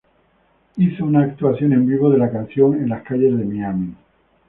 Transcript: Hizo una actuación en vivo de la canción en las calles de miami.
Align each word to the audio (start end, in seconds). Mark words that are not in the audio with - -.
Hizo 0.77 1.05
una 1.05 1.21
actuación 1.25 1.73
en 1.73 1.85
vivo 1.85 2.09
de 2.09 2.17
la 2.17 2.31
canción 2.31 2.73
en 2.73 2.89
las 2.89 3.03
calles 3.03 3.37
de 3.37 3.45
miami. 3.45 3.93